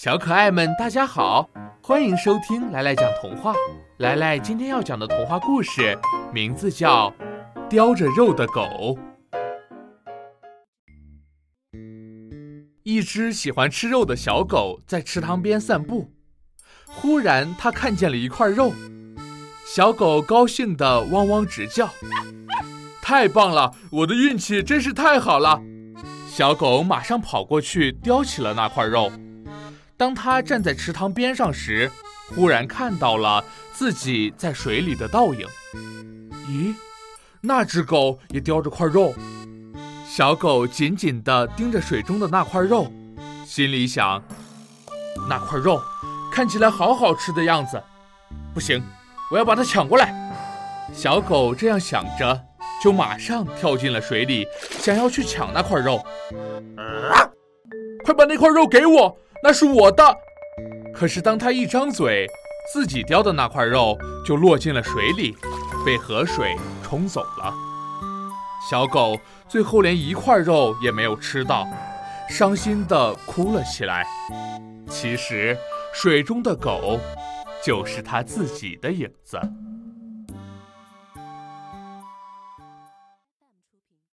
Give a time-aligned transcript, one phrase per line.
[0.00, 1.50] 小可爱们，大家好，
[1.82, 3.52] 欢迎收听来来讲童话。
[3.96, 5.98] 来来今天要讲的童话故事
[6.32, 7.10] 名字叫
[7.68, 8.62] 《叼着肉的狗》。
[12.84, 16.12] 一只喜欢吃肉的小狗在池塘边散步，
[16.86, 18.72] 忽然它看见了一块肉，
[19.66, 21.90] 小狗高兴地汪汪直叫
[23.02, 25.60] ：“太棒了，我的运气真是太好了！”
[26.30, 29.10] 小狗马上跑过去叼起了那块肉。
[29.98, 31.90] 当他站在池塘边上时，
[32.34, 35.44] 忽然看到了自己在水里的倒影。
[36.48, 36.72] 咦，
[37.40, 39.12] 那只狗也叼着块肉。
[40.08, 42.90] 小狗紧紧地盯着水中的那块肉，
[43.44, 44.22] 心里想：
[45.28, 45.82] 那块肉
[46.30, 47.82] 看起来好好吃的样子。
[48.54, 48.80] 不行，
[49.32, 50.14] 我要把它抢过来。
[50.94, 52.40] 小狗这样想着，
[52.80, 54.46] 就马上跳进了水里，
[54.78, 56.00] 想要去抢那块肉。
[58.04, 59.18] 快把那块肉给我！
[59.42, 60.16] 那是我的，
[60.92, 62.26] 可是当他一张嘴，
[62.72, 65.34] 自己叼的那块肉就落进了水里，
[65.86, 67.54] 被河水冲走了。
[68.68, 69.16] 小狗
[69.48, 71.66] 最后连一块肉也没有吃到，
[72.28, 74.04] 伤心地哭了起来。
[74.88, 75.56] 其实，
[75.94, 76.98] 水中的狗
[77.64, 79.38] 就是它自己的影子。